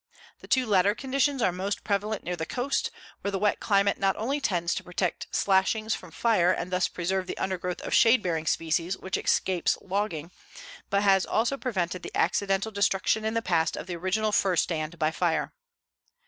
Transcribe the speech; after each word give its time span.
The 0.39 0.47
two 0.47 0.65
latter 0.65 0.95
conditions 0.95 1.43
are 1.43 1.51
most 1.51 1.83
prevalent 1.83 2.23
near 2.23 2.35
the 2.35 2.43
coast, 2.47 2.89
where 3.21 3.29
the 3.29 3.37
wet 3.37 3.59
climate 3.59 3.99
not 3.99 4.15
only 4.15 4.41
tends 4.41 4.73
to 4.73 4.83
protect 4.83 5.27
slashings 5.29 5.93
from 5.93 6.09
fire 6.09 6.51
and 6.51 6.71
thus 6.71 6.87
preserve 6.87 7.27
the 7.27 7.37
undergrowth 7.37 7.81
of 7.81 7.93
shade 7.93 8.23
bearing 8.23 8.47
species 8.47 8.97
which 8.97 9.15
escapes 9.15 9.77
logging, 9.79 10.31
but 10.89 11.03
has 11.03 11.23
also 11.23 11.55
prevented 11.55 12.01
the 12.01 12.11
accidental 12.17 12.71
destruction 12.71 13.23
in 13.23 13.35
the 13.35 13.43
past 13.43 13.77
of 13.77 13.85
the 13.85 13.95
original 13.95 14.31
fir 14.31 14.55
stand 14.55 14.97
by 14.97 15.11
fire. 15.11 15.53